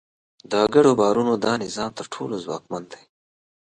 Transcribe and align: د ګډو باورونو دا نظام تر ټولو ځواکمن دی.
د 0.51 0.53
ګډو 0.73 0.91
باورونو 0.99 1.33
دا 1.45 1.53
نظام 1.63 1.91
تر 1.97 2.05
ټولو 2.13 2.35
ځواکمن 2.45 2.83
دی. 2.91 3.01